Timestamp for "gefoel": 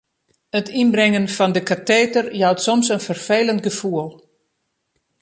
3.67-4.09